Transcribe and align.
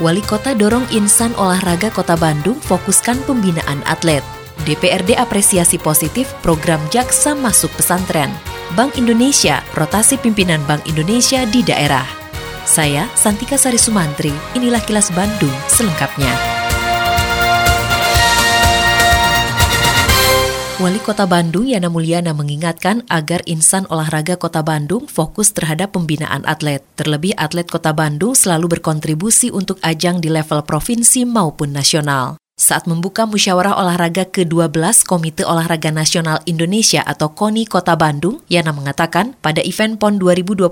Wali 0.00 0.24
Kota 0.24 0.56
dorong 0.56 0.88
insan 0.96 1.36
olahraga 1.36 1.92
Kota 1.92 2.16
Bandung 2.16 2.56
fokuskan 2.56 3.20
pembinaan 3.28 3.84
atlet. 3.84 4.24
DPRD 4.64 5.16
apresiasi 5.16 5.76
positif 5.76 6.32
program 6.40 6.80
Jaksa 6.88 7.36
masuk 7.36 7.68
pesantren. 7.76 8.32
Bank 8.72 8.96
Indonesia, 8.96 9.60
rotasi 9.76 10.16
pimpinan 10.16 10.64
Bank 10.64 10.88
Indonesia 10.88 11.44
di 11.44 11.60
daerah. 11.60 12.04
Saya 12.64 13.08
Santika 13.12 13.60
Sari 13.60 13.80
Sumantri, 13.80 14.32
inilah 14.56 14.80
kilas 14.84 15.12
Bandung 15.12 15.52
selengkapnya. 15.68 16.59
Wali 20.80 20.96
Kota 20.96 21.28
Bandung 21.28 21.68
Yana 21.68 21.92
Mulyana 21.92 22.32
mengingatkan 22.32 23.04
agar 23.12 23.44
insan 23.44 23.84
olahraga 23.92 24.40
Kota 24.40 24.64
Bandung 24.64 25.04
fokus 25.04 25.52
terhadap 25.52 25.92
pembinaan 25.92 26.40
atlet. 26.48 26.80
Terlebih 26.96 27.36
atlet 27.36 27.68
Kota 27.68 27.92
Bandung 27.92 28.32
selalu 28.32 28.80
berkontribusi 28.80 29.52
untuk 29.52 29.76
ajang 29.84 30.24
di 30.24 30.32
level 30.32 30.64
provinsi 30.64 31.28
maupun 31.28 31.76
nasional. 31.76 32.39
Saat 32.60 32.84
membuka 32.84 33.24
musyawarah 33.24 33.72
olahraga 33.80 34.28
ke-12 34.28 35.08
Komite 35.08 35.48
Olahraga 35.48 35.88
Nasional 35.88 36.44
Indonesia 36.44 37.00
atau 37.00 37.32
KONI 37.32 37.64
Kota 37.64 37.96
Bandung, 37.96 38.44
Yana 38.52 38.76
mengatakan 38.76 39.32
pada 39.40 39.64
event 39.64 39.96
PON 39.96 40.20
2021, 40.20 40.68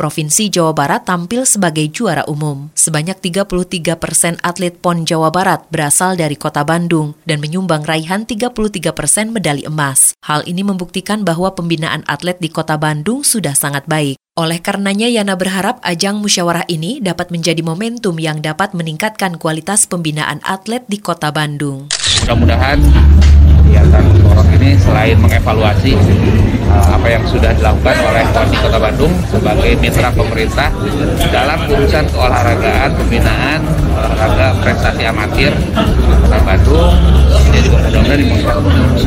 Provinsi 0.00 0.48
Jawa 0.48 0.72
Barat 0.72 1.04
tampil 1.04 1.44
sebagai 1.44 1.84
juara 1.92 2.24
umum. 2.24 2.72
Sebanyak 2.72 3.20
33 3.20 4.00
persen 4.00 4.40
atlet 4.40 4.72
PON 4.80 5.04
Jawa 5.04 5.28
Barat 5.28 5.68
berasal 5.68 6.16
dari 6.16 6.40
Kota 6.40 6.64
Bandung 6.64 7.12
dan 7.28 7.44
menyumbang 7.44 7.84
raihan 7.84 8.24
33 8.24 8.88
persen 8.96 9.36
medali 9.36 9.68
emas. 9.68 10.16
Hal 10.24 10.40
ini 10.48 10.64
membuktikan 10.64 11.20
bahwa 11.20 11.52
pembinaan 11.52 12.00
atlet 12.08 12.40
di 12.40 12.48
Kota 12.48 12.80
Bandung 12.80 13.28
sudah 13.28 13.52
sangat 13.52 13.84
baik. 13.84 14.16
Oleh 14.38 14.62
karenanya 14.62 15.10
Yana 15.10 15.34
berharap 15.34 15.82
ajang 15.82 16.22
musyawarah 16.22 16.62
ini 16.70 17.02
dapat 17.02 17.34
menjadi 17.34 17.66
momentum 17.66 18.14
yang 18.22 18.38
dapat 18.38 18.78
meningkatkan 18.78 19.34
kualitas 19.34 19.90
pembinaan 19.90 20.38
atlet 20.46 20.86
di 20.86 21.02
Kota 21.02 21.34
Bandung. 21.34 21.90
Mudah-mudahan 22.22 22.78
kegiatan 23.66 24.06
Borok 24.22 24.46
ini 24.54 24.78
selain 24.78 25.18
mengevaluasi 25.18 25.98
uh, 26.70 26.86
apa 26.94 27.06
yang 27.10 27.26
sudah 27.26 27.50
dilakukan 27.58 27.96
oleh 28.06 28.24
Wali 28.30 28.56
Kota 28.62 28.78
Bandung 28.78 29.12
sebagai 29.34 29.70
mitra 29.82 30.14
pemerintah 30.14 30.70
dalam 31.34 31.58
urusan 31.66 32.06
keolahragaan, 32.14 32.90
pembinaan, 33.02 33.58
olahraga 33.98 34.46
prestasi 34.62 35.10
amatir 35.10 35.50
Kota 36.06 36.38
Bandung. 36.46 36.79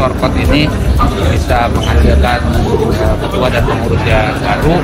Sorkot 0.03 0.35
ini 0.35 0.67
bisa 1.31 1.71
menghasilkan 1.71 2.39
uh, 2.43 3.15
ketua 3.23 3.47
dan 3.47 3.63
pengurus 3.63 4.03
yang 4.03 4.35
baru 4.35 4.75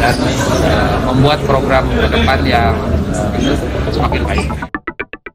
dan 0.00 0.16
uh, 0.64 0.96
membuat 1.04 1.44
program 1.44 1.84
ke 1.92 2.08
depan 2.08 2.40
yang 2.48 2.72
uh, 3.12 3.92
semakin 3.92 4.24
baik. 4.24 4.48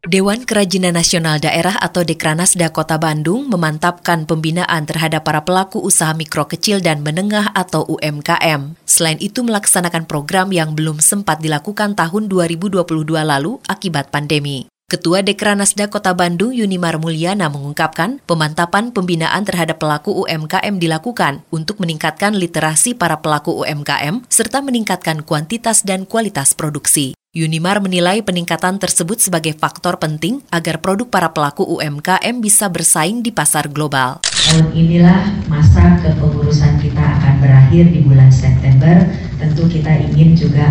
Dewan 0.09 0.49
Kerajinan 0.49 0.97
Nasional 0.97 1.37
Daerah 1.37 1.77
atau 1.77 2.01
Dekranasda 2.01 2.73
Kota 2.73 2.97
Bandung 2.97 3.53
memantapkan 3.53 4.25
pembinaan 4.25 4.89
terhadap 4.89 5.29
para 5.29 5.45
pelaku 5.45 5.77
usaha 5.77 6.17
mikro 6.17 6.49
kecil 6.49 6.81
dan 6.81 7.05
menengah 7.05 7.53
atau 7.53 7.85
UMKM. 7.85 8.73
Selain 8.81 9.21
itu 9.21 9.45
melaksanakan 9.45 10.09
program 10.09 10.49
yang 10.49 10.73
belum 10.73 10.97
sempat 10.97 11.37
dilakukan 11.37 11.93
tahun 11.93 12.33
2022 12.33 12.81
lalu 13.13 13.61
akibat 13.69 14.09
pandemi. 14.09 14.72
Ketua 14.93 15.25
Dekranasda 15.25 15.89
Kota 15.89 16.13
Bandung 16.13 16.53
Yunimar 16.53 17.01
Mulyana 17.01 17.49
mengungkapkan 17.49 18.21
pemantapan 18.29 18.93
pembinaan 18.93 19.41
terhadap 19.41 19.81
pelaku 19.81 20.13
UMKM 20.21 20.77
dilakukan 20.77 21.41
untuk 21.49 21.81
meningkatkan 21.81 22.37
literasi 22.37 22.93
para 22.93 23.17
pelaku 23.17 23.57
UMKM 23.65 24.21
serta 24.29 24.61
meningkatkan 24.61 25.25
kuantitas 25.25 25.81
dan 25.81 26.05
kualitas 26.05 26.53
produksi. 26.53 27.17
Yunimar 27.33 27.81
menilai 27.81 28.21
peningkatan 28.21 28.77
tersebut 28.77 29.17
sebagai 29.17 29.57
faktor 29.57 29.97
penting 29.97 30.45
agar 30.53 30.77
produk 30.77 31.09
para 31.09 31.33
pelaku 31.33 31.65
UMKM 31.65 32.37
bisa 32.37 32.69
bersaing 32.69 33.25
di 33.25 33.33
pasar 33.33 33.73
global. 33.73 34.21
Tahun 34.21 34.77
inilah 34.77 35.41
masa 35.49 35.97
kepengurusan 36.05 36.77
kita 36.77 37.01
akan 37.01 37.41
berakhir 37.41 37.89
di 37.89 38.05
bulan 38.05 38.29
September. 38.29 39.09
Tentu 39.41 39.65
kita 39.65 39.89
ingin 40.13 40.37
juga 40.37 40.69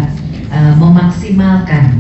uh, 0.55 0.79
memaksimalkan 0.79 1.92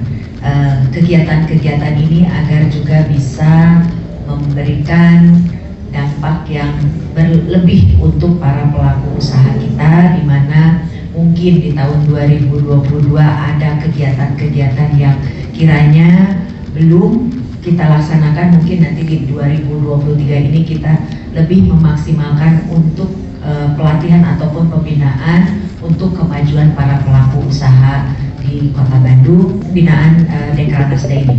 kegiatan-kegiatan 0.92 1.94
ini 1.96 2.28
agar 2.28 2.68
juga 2.68 3.08
bisa 3.08 3.80
memberikan 4.28 5.40
dampak 5.88 6.48
yang 6.48 6.72
berlebih 7.16 7.96
untuk 8.00 8.36
para 8.36 8.68
pelaku 8.68 9.16
usaha 9.16 9.56
kita 9.56 10.20
di 10.20 10.22
mana 10.24 10.88
mungkin 11.12 11.52
di 11.60 11.70
tahun 11.76 12.08
2022 12.08 13.12
ada 13.20 13.80
kegiatan-kegiatan 13.80 14.90
yang 14.96 15.16
kiranya 15.52 16.40
belum 16.72 17.28
kita 17.60 17.84
laksanakan. 17.84 18.60
Mungkin 18.60 18.78
nanti 18.84 19.02
di 19.04 19.16
2023 19.28 20.48
ini 20.52 20.60
kita 20.64 20.92
lebih 21.36 21.72
memaksimalkan 21.72 22.68
untuk 22.72 23.12
uh, 23.44 23.72
pelatihan 23.76 24.24
ataupun 24.36 24.72
pembinaan 24.72 25.68
untuk 25.84 26.16
kemajuan 26.16 26.72
para 26.72 27.00
pelaku 27.04 27.48
usaha 27.48 28.08
di 28.42 28.74
Kota 28.74 28.98
Bandung, 28.98 29.62
binaan 29.70 30.26
uh, 30.26 30.50
Dekranasda 30.58 31.14
ini. 31.14 31.36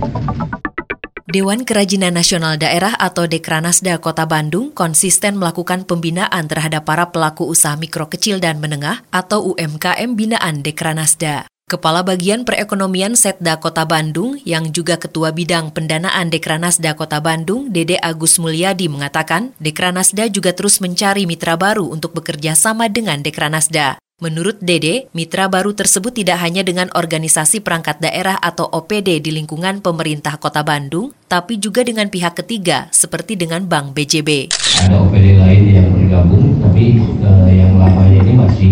Dewan 1.34 1.66
Kerajinan 1.66 2.14
Nasional 2.14 2.62
Daerah 2.62 2.94
atau 2.94 3.25
Dekranasda 3.25 3.97
Kota 3.97 4.30
Bandung 4.30 4.69
konsisten 4.69 5.34
melakukan 5.41 5.81
pembinaan 5.81 6.46
terhadap 6.46 6.86
para 6.86 7.09
pelaku 7.09 7.50
usaha 7.50 7.74
mikro 7.74 8.06
kecil 8.06 8.38
dan 8.38 8.62
menengah 8.62 9.02
atau 9.09 9.56
UMKM 9.56 10.14
binaan 10.14 10.62
Dekranasda. 10.62 11.50
Kepala 11.64 12.06
Bagian 12.06 12.46
Perekonomian 12.46 13.18
Setda 13.18 13.58
Kota 13.58 13.88
Bandung 13.88 14.38
yang 14.46 14.70
juga 14.70 15.00
Ketua 15.02 15.34
Bidang 15.34 15.74
Pendanaan 15.74 16.30
Dekranasda 16.30 16.94
Kota 16.94 17.18
Bandung, 17.18 17.74
Dede 17.74 17.97
Agus 17.97 18.38
Mulyadi 18.38 18.85
mengatakan, 18.91 19.58
Dekranasda 19.58 20.30
juga 20.30 20.53
terus 20.53 20.78
mencari 20.84 21.25
mitra 21.25 21.58
baru 21.58 21.90
untuk 21.90 22.14
bekerja 22.14 22.53
sama 22.53 22.91
dengan 22.94 23.25
Dekranasda. 23.25 24.03
Menurut 24.23 24.56
Dede, 24.63 25.11
mitra 25.11 25.51
baru 25.51 25.75
tersebut 25.75 26.16
tidak 26.16 26.39
hanya 26.39 26.63
dengan 26.63 26.88
organisasi 26.95 27.59
perangkat 27.59 28.00
daerah 28.00 28.39
atau 28.39 28.63
OPD 28.72 29.19
di 29.19 29.35
lingkungan 29.35 29.84
pemerintah 29.84 30.39
Kota 30.39 30.63
Bandung, 30.63 31.11
tapi 31.28 31.59
juga 31.59 31.84
dengan 31.84 32.07
pihak 32.07 32.39
ketiga 32.39 32.88
seperti 32.95 33.35
dengan 33.35 33.67
Bank 33.67 33.91
BJB. 33.91 34.56
Ada 34.79 34.95
OPD 34.95 35.44
lain 35.44 35.63
yang 35.75 35.91
bergabung, 35.91 36.56
tapi 36.63 37.03
uh, 37.19 37.51
yang 37.51 37.75
lamanya 37.75 38.23
ini 38.23 38.34
masih 38.39 38.72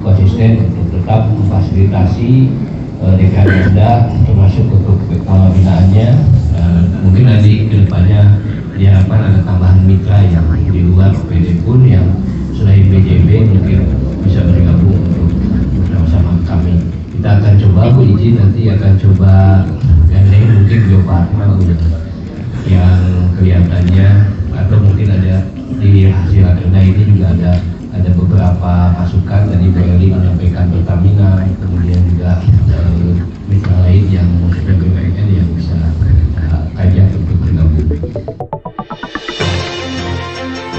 konsisten 0.00 0.64
untuk 0.64 0.88
tetap 0.88 1.28
memfasilitasi 1.28 2.48
uh, 3.04 3.12
DKRSDA 3.20 3.92
termasuk 4.24 4.64
ke 5.12 5.16
pembinaannya. 5.28 6.08
Uh, 6.56 6.80
mungkin 7.04 7.36
nanti 7.36 7.68
ke 7.68 7.84
depannya 7.84 8.40
diharapkan 8.80 9.28
ada 9.28 9.40
tambahan 9.44 9.84
mitra 9.84 10.24
yang 10.24 10.48
di 10.72 10.80
luar 10.88 11.12
OPD 11.12 11.60
pun 11.68 11.84
yang 11.84 12.08
selain 12.56 12.88
BJB 12.88 13.28
mungkin 13.52 14.06
bisa 14.24 14.40
bergabung 14.42 14.66
untuk. 14.66 14.75
Kita 17.16 17.32
akan 17.40 17.54
coba, 17.56 17.80
Bu 17.96 18.04
izin 18.12 18.36
nanti 18.36 18.68
akan 18.68 18.92
coba 19.00 19.64
gandeng 20.04 20.44
mungkin 20.52 20.78
Bio 20.84 21.00
Farma 21.08 21.48
yang 22.68 23.00
kelihatannya 23.40 24.08
atau 24.52 24.76
mungkin 24.84 25.08
ada 25.16 25.40
di 25.80 26.12
hasil 26.12 26.44
agenda 26.44 26.76
ini 26.76 27.02
juga 27.16 27.32
ada 27.32 27.52
ada 27.96 28.10
beberapa 28.12 28.72
masukan 29.00 29.48
tadi 29.48 29.66
Bu 29.72 29.80
Eli 29.80 30.12
menyampaikan 30.12 30.68
Pertamina 30.68 31.40
kemudian 31.56 32.04
juga 32.04 32.36
uh, 32.68 33.16
mitra 33.48 33.76
lain 33.88 34.04
yang 34.12 34.28
sudah 34.52 34.76
BUMN 34.76 35.26
yang 35.32 35.48
bisa 35.56 35.72
uh, 36.36 36.82
ajak 36.84 37.16
untuk 37.16 37.36
bergabung. 37.40 37.88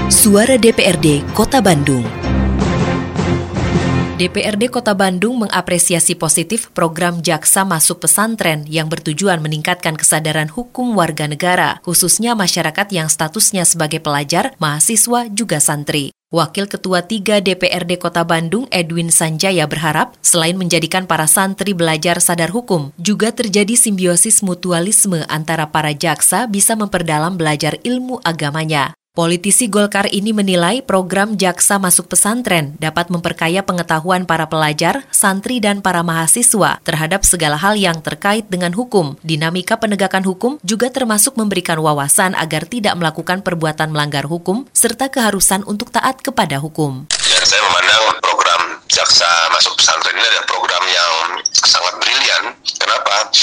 Suara 0.06 0.54
DPRD 0.54 1.26
Kota 1.34 1.58
Bandung. 1.58 2.17
DPRD 4.18 4.74
Kota 4.74 4.98
Bandung 4.98 5.46
mengapresiasi 5.46 6.18
positif 6.18 6.74
program 6.74 7.22
Jaksa 7.22 7.62
Masuk 7.62 8.02
Pesantren 8.02 8.66
yang 8.66 8.90
bertujuan 8.90 9.38
meningkatkan 9.38 9.94
kesadaran 9.94 10.50
hukum 10.50 10.98
warga 10.98 11.30
negara, 11.30 11.78
khususnya 11.86 12.34
masyarakat 12.34 12.90
yang 12.90 13.06
statusnya 13.06 13.62
sebagai 13.62 14.02
pelajar, 14.02 14.58
mahasiswa, 14.58 15.30
juga 15.30 15.62
santri. 15.62 16.10
Wakil 16.34 16.66
Ketua 16.66 17.06
3 17.06 17.46
DPRD 17.46 18.02
Kota 18.02 18.26
Bandung 18.26 18.66
Edwin 18.74 19.14
Sanjaya 19.14 19.70
berharap 19.70 20.18
selain 20.18 20.58
menjadikan 20.58 21.06
para 21.06 21.30
santri 21.30 21.70
belajar 21.70 22.18
sadar 22.18 22.50
hukum, 22.50 22.90
juga 22.98 23.30
terjadi 23.30 23.78
simbiosis 23.78 24.42
mutualisme 24.42 25.22
antara 25.30 25.70
para 25.70 25.94
jaksa 25.94 26.50
bisa 26.50 26.74
memperdalam 26.74 27.38
belajar 27.38 27.78
ilmu 27.86 28.18
agamanya. 28.26 28.98
Politisi 29.16 29.66
Golkar 29.66 30.06
ini 30.12 30.30
menilai 30.30 30.84
program 30.84 31.34
Jaksa 31.34 31.80
Masuk 31.80 32.12
Pesantren 32.12 32.76
dapat 32.76 33.08
memperkaya 33.08 33.64
pengetahuan 33.66 34.28
para 34.28 34.46
pelajar, 34.46 35.08
santri, 35.10 35.58
dan 35.58 35.80
para 35.80 36.06
mahasiswa 36.06 36.78
terhadap 36.86 37.24
segala 37.24 37.58
hal 37.58 37.74
yang 37.74 37.98
terkait 38.04 38.46
dengan 38.46 38.70
hukum. 38.76 39.18
Dinamika 39.26 39.80
penegakan 39.80 40.22
hukum 40.22 40.62
juga 40.62 40.92
termasuk 40.92 41.34
memberikan 41.34 41.82
wawasan 41.82 42.36
agar 42.38 42.68
tidak 42.70 42.94
melakukan 42.94 43.42
perbuatan 43.42 43.90
melanggar 43.90 44.28
hukum 44.28 44.68
serta 44.70 45.10
keharusan 45.10 45.64
untuk 45.66 45.90
taat 45.90 46.20
kepada 46.22 46.62
hukum. 46.62 47.10
Dan 47.10 47.44
saya 47.48 47.64
memandang 47.64 48.22
program 48.22 48.62
Jaksa 48.86 49.26
Masuk 49.50 49.82
Pesantren 49.82 50.14
ini 50.14 50.26
adalah 50.30 50.46
program 50.46 50.84
yang 50.86 51.12
sangat 51.50 51.94
brilian. 51.98 52.42
Kenapa? 52.78 53.34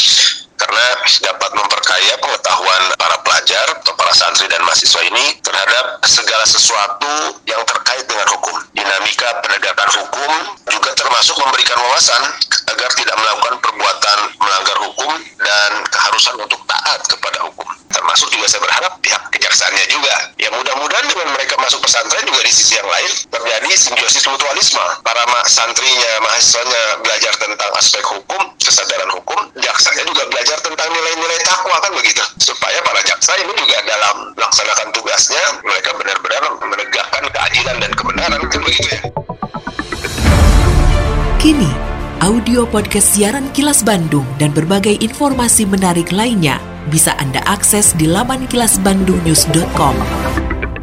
karena 0.55 0.85
dapat 1.21 1.51
memperkaya 1.85 2.17
pengetahuan 2.17 2.83
para 2.97 3.13
pelajar 3.21 3.65
atau 3.77 3.93
para 3.93 4.09
santri 4.17 4.49
dan 4.49 4.57
mahasiswa 4.65 5.05
ini 5.05 5.37
terhadap 5.45 6.01
segala 6.09 6.41
sesuatu 6.41 7.37
yang 7.45 7.61
terkait 7.61 8.01
dengan 8.09 8.25
hukum. 8.33 8.57
Dinamika 8.73 9.29
penegakan 9.45 9.89
hukum 9.93 10.31
juga 10.65 10.97
termasuk 10.97 11.37
memberikan 11.37 11.77
wawasan 11.85 12.25
agar 12.73 12.89
tidak 12.97 13.13
melakukan 13.21 13.61
perbuatan 13.61 14.17
melanggar 14.41 14.77
hukum 14.81 15.13
dan 15.37 15.71
keharusan 15.93 16.33
untuk 16.41 16.57
taat 16.65 17.05
kepada 17.05 17.45
hukum. 17.53 17.69
Termasuk 17.93 18.33
juga 18.33 18.49
saya 18.49 18.65
berharap 18.65 18.97
pihak 19.05 19.21
kejaksaannya 19.29 19.85
juga. 19.85 20.15
Ya 20.45 20.53
mudah-mudahan 20.53 21.09
dengan 21.09 21.33
mereka 21.33 21.57
masuk 21.57 21.81
pesantren 21.81 22.21
juga 22.21 22.45
di 22.45 22.53
sisi 22.53 22.77
yang 22.77 22.85
lain 22.85 23.09
terjadi 23.33 23.65
simbiosis 23.81 24.29
mutualisme. 24.29 24.85
Para 25.01 25.25
santrinya, 25.49 26.21
mahasiswanya 26.21 27.01
belajar 27.01 27.33
tentang 27.41 27.73
aspek 27.73 28.05
hukum, 28.05 28.53
kesadaran 28.61 29.09
hukum, 29.09 29.41
jaksanya 29.57 30.05
juga 30.05 30.21
belajar 30.29 30.53
tentang 30.61 30.85
nilai-nilai 30.93 31.41
takwa 31.41 31.81
kan 31.81 31.89
begitu. 31.97 32.21
Supaya 32.37 32.77
para 32.85 33.01
jaksa 33.01 33.33
ini 33.41 33.57
juga 33.57 33.73
dalam 33.89 34.37
melaksanakan 34.37 34.87
tugasnya 34.93 35.43
mereka 35.65 35.97
benar-benar 35.97 36.41
menegakkan 36.61 37.25
keadilan 37.25 37.75
dan 37.81 37.91
kebenaran 37.97 38.41
kan 38.45 38.61
begitu 38.61 38.85
ya. 38.93 39.01
Kini, 41.41 41.73
audio 42.21 42.69
podcast 42.69 43.17
siaran 43.17 43.49
Kilas 43.49 43.81
Bandung 43.81 44.29
dan 44.37 44.53
berbagai 44.53 44.93
informasi 45.01 45.65
menarik 45.65 46.13
lainnya 46.13 46.74
bisa 46.89 47.17
Anda 47.17 47.41
akses 47.45 47.93
di 47.97 48.05
laman 48.09 48.49
kilasbandungnews.com. 48.49 49.95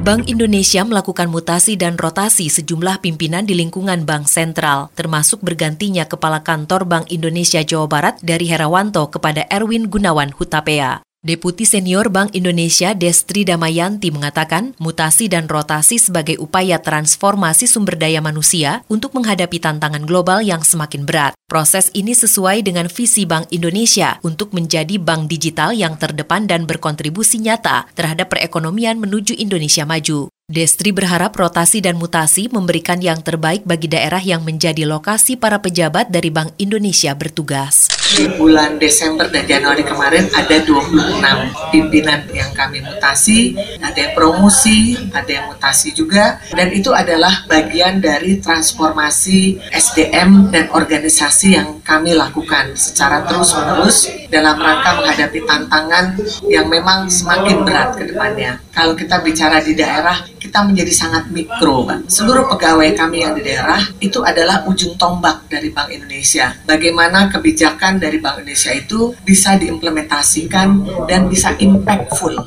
Bank 0.02 0.26
Indonesia 0.26 0.82
melakukan 0.82 1.30
mutasi 1.30 1.78
dan 1.78 1.94
rotasi 1.94 2.50
sejumlah 2.50 2.98
pimpinan 2.98 3.46
di 3.46 3.54
lingkungan 3.54 4.02
Bank 4.02 4.26
Sentral, 4.26 4.90
termasuk 4.98 5.38
bergantinya 5.46 6.02
Kepala 6.10 6.42
Kantor 6.42 6.90
Bank 6.90 7.06
Indonesia 7.14 7.62
Jawa 7.62 7.86
Barat 7.86 8.18
dari 8.18 8.50
Herawanto 8.50 9.06
kepada 9.14 9.46
Erwin 9.46 9.86
Gunawan 9.86 10.34
Hutapea. 10.34 11.11
Deputi 11.22 11.62
Senior 11.62 12.10
Bank 12.10 12.34
Indonesia 12.34 12.98
Destri 12.98 13.46
Damayanti 13.46 14.10
mengatakan 14.10 14.74
mutasi 14.82 15.30
dan 15.30 15.46
rotasi 15.46 15.94
sebagai 15.94 16.34
upaya 16.42 16.82
transformasi 16.82 17.70
sumber 17.70 17.94
daya 17.94 18.18
manusia 18.18 18.82
untuk 18.90 19.14
menghadapi 19.14 19.62
tantangan 19.62 20.02
global 20.02 20.42
yang 20.42 20.66
semakin 20.66 21.06
berat. 21.06 21.38
Proses 21.46 21.94
ini 21.94 22.10
sesuai 22.10 22.66
dengan 22.66 22.90
visi 22.90 23.22
Bank 23.22 23.46
Indonesia 23.54 24.18
untuk 24.26 24.50
menjadi 24.50 24.98
bank 24.98 25.30
digital 25.30 25.70
yang 25.70 25.94
terdepan 25.94 26.50
dan 26.50 26.66
berkontribusi 26.66 27.38
nyata 27.38 27.86
terhadap 27.94 28.26
perekonomian 28.26 28.98
menuju 28.98 29.38
Indonesia 29.38 29.86
maju. 29.86 30.31
Destri 30.50 30.90
berharap 30.90 31.38
rotasi 31.38 31.78
dan 31.78 31.94
mutasi 31.94 32.50
memberikan 32.50 32.98
yang 32.98 33.22
terbaik 33.22 33.62
bagi 33.62 33.86
daerah 33.86 34.18
yang 34.18 34.42
menjadi 34.42 34.82
lokasi 34.82 35.38
para 35.38 35.62
pejabat 35.62 36.10
dari 36.10 36.34
Bank 36.34 36.58
Indonesia 36.58 37.14
bertugas. 37.14 37.86
Di 38.12 38.26
bulan 38.34 38.76
Desember 38.82 39.30
dan 39.30 39.46
Januari 39.46 39.86
kemarin 39.86 40.26
ada 40.34 40.60
26 40.60 41.22
pimpinan 41.70 42.26
yang 42.34 42.50
kami 42.52 42.82
mutasi, 42.82 43.56
ada 43.80 43.96
yang 43.96 44.12
promosi, 44.18 44.98
ada 45.14 45.30
yang 45.30 45.46
mutasi 45.46 45.94
juga, 45.94 46.42
dan 46.50 46.74
itu 46.74 46.90
adalah 46.90 47.46
bagian 47.48 48.02
dari 48.02 48.42
transformasi 48.42 49.62
SDM 49.70 50.50
dan 50.50 50.68
organisasi 50.74 51.54
yang 51.54 51.78
kami 51.86 52.18
lakukan 52.18 52.74
secara 52.74 53.24
terus-menerus 53.24 54.21
dalam 54.32 54.56
rangka 54.56 54.96
menghadapi 54.96 55.44
tantangan 55.44 56.16
yang 56.48 56.72
memang 56.72 57.12
semakin 57.12 57.68
berat 57.68 58.00
ke 58.00 58.08
depannya. 58.08 58.56
Kalau 58.72 58.96
kita 58.96 59.20
bicara 59.20 59.60
di 59.60 59.76
daerah, 59.76 60.24
kita 60.40 60.64
menjadi 60.64 60.88
sangat 60.88 61.28
mikro, 61.28 61.84
Pak. 61.84 62.08
Seluruh 62.08 62.48
pegawai 62.48 62.96
kami 62.96 63.20
yang 63.28 63.36
di 63.36 63.44
daerah 63.44 63.84
itu 64.00 64.24
adalah 64.24 64.64
ujung 64.64 64.96
tombak 64.96 65.44
dari 65.52 65.68
Bank 65.68 65.92
Indonesia. 65.92 66.56
Bagaimana 66.64 67.28
kebijakan 67.28 68.00
dari 68.00 68.16
Bank 68.16 68.40
Indonesia 68.40 68.72
itu 68.72 69.12
bisa 69.20 69.60
diimplementasikan 69.60 70.68
dan 71.04 71.28
bisa 71.28 71.52
impactful. 71.60 72.40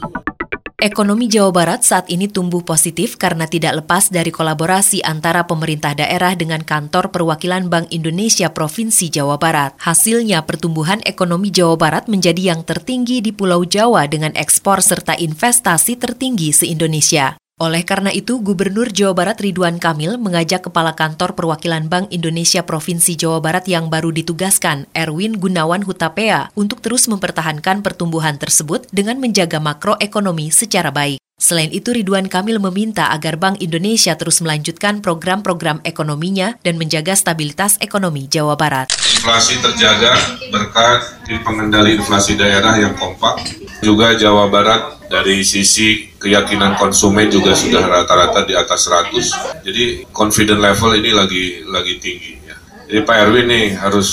Ekonomi 0.76 1.32
Jawa 1.32 1.56
Barat 1.56 1.88
saat 1.88 2.12
ini 2.12 2.28
tumbuh 2.28 2.60
positif 2.60 3.16
karena 3.16 3.48
tidak 3.48 3.80
lepas 3.80 4.12
dari 4.12 4.28
kolaborasi 4.28 5.00
antara 5.08 5.48
pemerintah 5.48 5.96
daerah 5.96 6.36
dengan 6.36 6.68
kantor 6.68 7.16
perwakilan 7.16 7.72
Bank 7.72 7.96
Indonesia 7.96 8.52
Provinsi 8.52 9.08
Jawa 9.08 9.40
Barat. 9.40 9.72
Hasilnya 9.80 10.44
pertumbuhan 10.44 11.00
ekonomi 11.08 11.48
Jawa 11.48 11.80
Barat 11.80 12.12
menjadi 12.12 12.52
yang 12.52 12.68
tertinggi 12.68 13.24
di 13.24 13.32
Pulau 13.32 13.64
Jawa 13.64 14.04
dengan 14.12 14.36
ekspor 14.36 14.84
serta 14.84 15.16
investasi 15.16 15.96
tertinggi 15.96 16.52
se-Indonesia. 16.52 17.40
Oleh 17.56 17.88
karena 17.88 18.12
itu, 18.12 18.44
Gubernur 18.44 18.92
Jawa 18.92 19.16
Barat 19.16 19.40
Ridwan 19.40 19.80
Kamil 19.80 20.20
mengajak 20.20 20.68
Kepala 20.68 20.92
Kantor 20.92 21.40
Perwakilan 21.40 21.88
Bank 21.88 22.12
Indonesia 22.12 22.68
Provinsi 22.68 23.16
Jawa 23.16 23.40
Barat 23.40 23.64
yang 23.72 23.88
baru 23.88 24.12
ditugaskan, 24.12 24.92
Erwin 24.92 25.40
Gunawan 25.40 25.88
Hutapea, 25.88 26.52
untuk 26.60 26.84
terus 26.84 27.08
mempertahankan 27.08 27.80
pertumbuhan 27.80 28.36
tersebut 28.36 28.92
dengan 28.92 29.24
menjaga 29.24 29.64
makroekonomi 29.64 30.52
secara 30.52 30.92
baik. 30.92 31.16
Selain 31.40 31.72
itu, 31.72 31.96
Ridwan 31.96 32.28
Kamil 32.28 32.60
meminta 32.60 33.08
agar 33.16 33.40
Bank 33.40 33.64
Indonesia 33.64 34.20
terus 34.20 34.44
melanjutkan 34.44 35.00
program-program 35.00 35.80
ekonominya 35.88 36.60
dan 36.60 36.76
menjaga 36.76 37.16
stabilitas 37.16 37.80
ekonomi 37.80 38.28
Jawa 38.28 38.60
Barat. 38.60 38.92
Inflasi 38.92 39.64
terjaga 39.64 40.12
berkat 40.52 41.24
pengendali 41.48 41.96
inflasi 41.96 42.36
daerah 42.36 42.76
yang 42.76 43.00
kompak. 43.00 43.48
Juga 43.80 44.12
Jawa 44.20 44.52
Barat 44.52 45.08
dari 45.08 45.44
sisi 45.48 46.15
keyakinan 46.26 46.74
konsumen 46.82 47.30
juga 47.30 47.54
sudah 47.54 47.86
rata-rata 47.86 48.42
di 48.50 48.58
atas 48.58 48.90
100. 48.90 49.62
Jadi 49.62 50.10
confident 50.10 50.58
level 50.58 50.98
ini 50.98 51.14
lagi 51.14 51.62
lagi 51.70 52.02
tinggi 52.02 52.34
ya. 52.42 52.58
Jadi 52.90 53.00
Pak 53.06 53.18
Erwin 53.30 53.46
nih 53.46 53.78
harus 53.78 54.10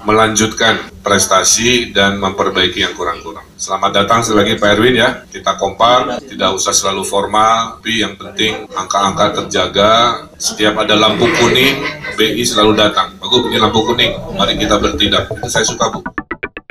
melanjutkan 0.00 0.88
prestasi 1.04 1.92
dan 1.92 2.16
memperbaiki 2.16 2.80
yang 2.80 2.96
kurang-kurang. 2.96 3.44
Selamat 3.60 3.92
datang 3.92 4.24
sekali 4.24 4.40
lagi 4.40 4.54
Pak 4.56 4.70
Erwin 4.72 4.96
ya. 4.96 5.20
Kita 5.28 5.60
kompak, 5.60 6.24
tidak 6.24 6.56
usah 6.56 6.72
selalu 6.72 7.04
formal, 7.04 7.76
tapi 7.76 8.00
yang 8.00 8.16
penting 8.16 8.64
angka-angka 8.72 9.44
terjaga. 9.44 9.92
Setiap 10.40 10.80
ada 10.80 10.96
lampu 10.96 11.28
kuning, 11.28 11.84
BI 12.16 12.40
selalu 12.40 12.72
datang. 12.72 13.12
Bagus, 13.20 13.52
ini 13.52 13.60
lampu 13.60 13.84
kuning. 13.84 14.16
Mari 14.32 14.56
kita 14.56 14.80
bertindak. 14.80 15.28
Itu 15.28 15.48
saya 15.52 15.68
suka 15.68 15.92
Bu. 15.92 16.00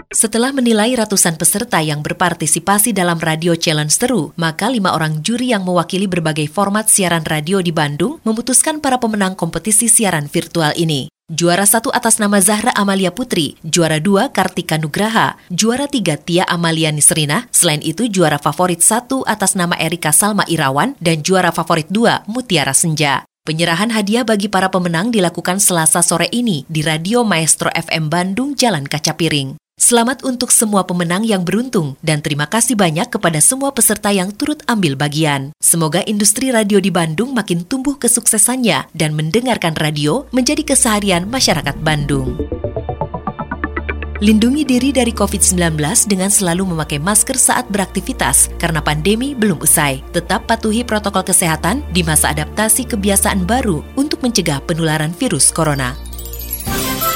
Setelah 0.10 0.50
menilai 0.50 0.98
ratusan 0.98 1.38
peserta 1.38 1.86
yang 1.86 2.02
berpartisipasi 2.02 2.98
dalam 2.98 3.22
Radio 3.22 3.54
Challenge 3.54 3.94
Seru, 3.94 4.34
maka 4.42 4.66
lima 4.66 4.98
orang 4.98 5.22
juri 5.22 5.54
yang 5.54 5.62
mewakili 5.62 6.10
berbagai 6.10 6.50
format 6.50 6.90
siaran 6.90 7.22
radio 7.30 7.62
di 7.62 7.70
Bandung 7.70 8.18
memutuskan 8.26 8.82
para 8.82 8.98
pemenang 8.98 9.38
kompetisi 9.38 9.86
siaran 9.86 10.26
virtual 10.26 10.74
ini. 10.74 11.14
Juara 11.30 11.62
satu 11.62 11.94
atas 11.94 12.18
nama 12.18 12.42
Zahra 12.42 12.74
Amalia 12.74 13.14
Putri, 13.14 13.54
juara 13.62 14.02
dua 14.02 14.34
Kartika 14.34 14.82
Nugraha, 14.82 15.38
juara 15.54 15.86
tiga 15.86 16.18
Tia 16.18 16.42
Amalia 16.50 16.90
Nisrina, 16.90 17.46
selain 17.54 17.86
itu 17.86 18.10
juara 18.10 18.42
favorit 18.42 18.82
satu 18.82 19.22
atas 19.30 19.54
nama 19.54 19.78
Erika 19.78 20.10
Salma 20.10 20.42
Irawan, 20.50 20.98
dan 20.98 21.22
juara 21.22 21.54
favorit 21.54 21.86
dua 21.86 22.26
Mutiara 22.26 22.74
Senja. 22.74 23.30
Penyerahan 23.46 23.94
hadiah 23.94 24.26
bagi 24.26 24.50
para 24.50 24.74
pemenang 24.74 25.14
dilakukan 25.14 25.62
selasa 25.62 26.02
sore 26.02 26.34
ini 26.34 26.66
di 26.66 26.82
Radio 26.82 27.22
Maestro 27.22 27.70
FM 27.78 28.10
Bandung 28.10 28.58
Jalan 28.58 28.90
Kaca 28.90 29.14
Piring. 29.14 29.69
Selamat 29.90 30.22
untuk 30.22 30.54
semua 30.54 30.86
pemenang 30.86 31.26
yang 31.26 31.42
beruntung 31.42 31.98
dan 32.06 32.22
terima 32.22 32.46
kasih 32.46 32.78
banyak 32.78 33.10
kepada 33.10 33.42
semua 33.42 33.74
peserta 33.74 34.14
yang 34.14 34.30
turut 34.30 34.62
ambil 34.70 34.94
bagian. 34.94 35.50
Semoga 35.58 36.06
industri 36.06 36.54
radio 36.54 36.78
di 36.78 36.94
Bandung 36.94 37.34
makin 37.34 37.66
tumbuh 37.66 37.98
kesuksesannya 37.98 38.94
dan 38.94 39.18
mendengarkan 39.18 39.74
radio 39.74 40.30
menjadi 40.30 40.62
keseharian 40.62 41.26
masyarakat 41.26 41.74
Bandung. 41.82 42.38
Lindungi 44.22 44.62
diri 44.62 44.94
dari 44.94 45.10
COVID-19 45.10 45.58
dengan 46.06 46.30
selalu 46.30 46.70
memakai 46.70 47.02
masker 47.02 47.42
saat 47.42 47.66
beraktivitas 47.74 48.54
karena 48.62 48.86
pandemi 48.86 49.34
belum 49.34 49.58
usai. 49.58 50.06
Tetap 50.14 50.46
patuhi 50.46 50.86
protokol 50.86 51.26
kesehatan 51.26 51.82
di 51.90 52.06
masa 52.06 52.30
adaptasi 52.30 52.86
kebiasaan 52.86 53.42
baru 53.50 53.82
untuk 53.98 54.22
mencegah 54.22 54.62
penularan 54.70 55.10
virus 55.18 55.50
corona. 55.50 56.09